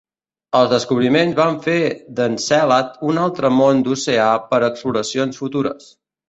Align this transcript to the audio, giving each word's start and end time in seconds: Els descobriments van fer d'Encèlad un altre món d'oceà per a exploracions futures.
Els 0.59 0.69
descobriments 0.69 1.35
van 1.39 1.59
fer 1.65 1.75
d'Encèlad 2.19 2.97
un 3.11 3.21
altre 3.25 3.53
món 3.59 3.85
d'oceà 3.89 4.27
per 4.49 4.63
a 4.63 4.71
exploracions 4.75 5.43
futures. 5.45 5.93